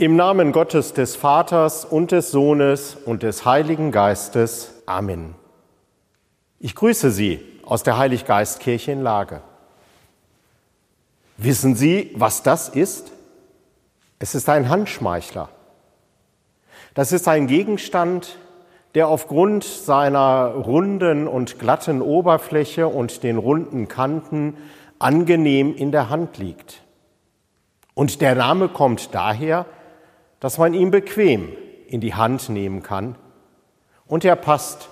[0.00, 4.82] Im Namen Gottes des Vaters und des Sohnes und des Heiligen Geistes.
[4.86, 5.34] Amen.
[6.58, 9.42] Ich grüße Sie aus der Heiliggeistkirche in Lage.
[11.36, 13.12] Wissen Sie, was das ist?
[14.18, 15.50] Es ist ein Handschmeichler.
[16.94, 18.38] Das ist ein Gegenstand,
[18.94, 24.56] der aufgrund seiner runden und glatten Oberfläche und den runden Kanten
[24.98, 26.80] angenehm in der Hand liegt.
[27.92, 29.66] Und der Name kommt daher,
[30.40, 31.50] dass man ihn bequem
[31.86, 33.16] in die Hand nehmen kann
[34.06, 34.88] und er passt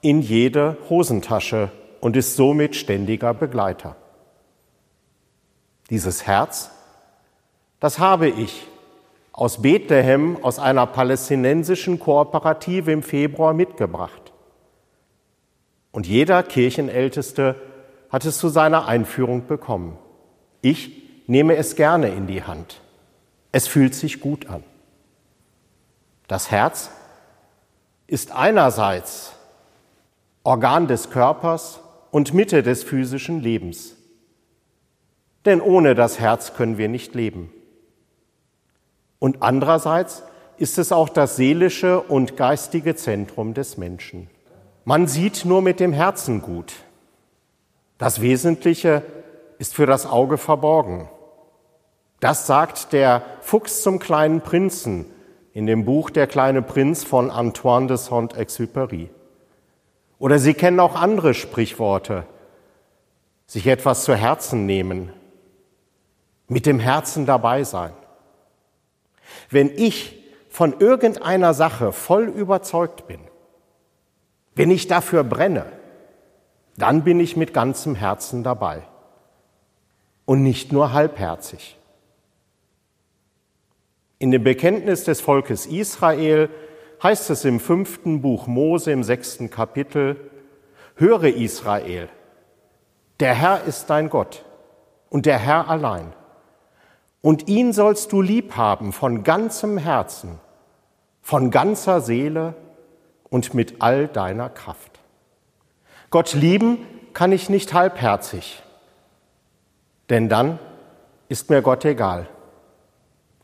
[0.00, 3.96] in jede Hosentasche und ist somit ständiger Begleiter.
[5.90, 6.70] Dieses Herz,
[7.80, 8.66] das habe ich
[9.32, 14.32] aus Bethlehem, aus einer palästinensischen Kooperative im Februar mitgebracht.
[15.92, 17.54] Und jeder Kirchenälteste
[18.10, 19.96] hat es zu seiner Einführung bekommen.
[20.60, 22.80] Ich nehme es gerne in die Hand.
[23.52, 24.64] Es fühlt sich gut an.
[26.28, 26.90] Das Herz
[28.06, 29.32] ist einerseits
[30.44, 33.96] Organ des Körpers und Mitte des physischen Lebens.
[35.46, 37.50] Denn ohne das Herz können wir nicht leben.
[39.18, 40.22] Und andererseits
[40.58, 44.28] ist es auch das seelische und geistige Zentrum des Menschen.
[44.84, 46.74] Man sieht nur mit dem Herzen gut.
[47.96, 49.02] Das Wesentliche
[49.58, 51.08] ist für das Auge verborgen.
[52.20, 55.06] Das sagt der Fuchs zum kleinen Prinzen
[55.58, 59.08] in dem Buch Der kleine Prinz von Antoine de Saint-Exupéry.
[60.20, 62.26] Oder Sie kennen auch andere Sprichworte.
[63.48, 65.12] Sich etwas zu Herzen nehmen,
[66.46, 67.92] mit dem Herzen dabei sein.
[69.50, 73.18] Wenn ich von irgendeiner Sache voll überzeugt bin,
[74.54, 75.66] wenn ich dafür brenne,
[76.76, 78.84] dann bin ich mit ganzem Herzen dabei
[80.24, 81.76] und nicht nur halbherzig.
[84.18, 86.50] In dem Bekenntnis des Volkes Israel
[87.02, 90.16] heißt es im fünften Buch Mose im sechsten Kapitel,
[90.96, 92.08] höre Israel,
[93.20, 94.44] der Herr ist dein Gott
[95.08, 96.12] und der Herr allein.
[97.20, 100.40] Und ihn sollst du lieb haben von ganzem Herzen,
[101.22, 102.54] von ganzer Seele
[103.28, 105.00] und mit all deiner Kraft.
[106.10, 106.78] Gott lieben
[107.12, 108.62] kann ich nicht halbherzig,
[110.10, 110.58] denn dann
[111.28, 112.28] ist mir Gott egal.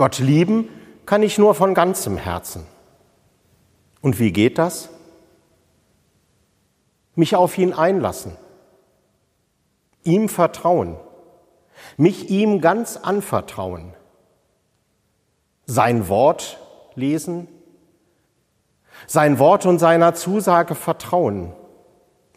[0.00, 0.70] Gott lieben
[1.04, 2.66] kann ich nur von ganzem Herzen.
[4.00, 4.88] Und wie geht das?
[7.14, 8.34] Mich auf ihn einlassen,
[10.02, 10.96] ihm vertrauen,
[11.98, 13.92] mich ihm ganz anvertrauen,
[15.66, 16.58] sein Wort
[16.94, 17.46] lesen,
[19.06, 21.52] sein Wort und seiner Zusage vertrauen,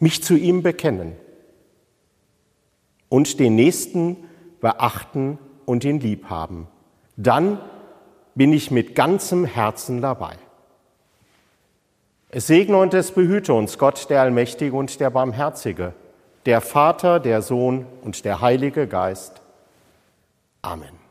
[0.00, 1.16] mich zu ihm bekennen.
[3.08, 4.28] Und den Nächsten
[4.60, 6.68] beachten und ihn lieb haben
[7.16, 7.58] dann
[8.34, 10.36] bin ich mit ganzem Herzen dabei.
[12.30, 15.94] Es segne und es behüte uns Gott, der Allmächtige und der Barmherzige,
[16.46, 19.40] der Vater, der Sohn und der Heilige Geist.
[20.60, 21.03] Amen.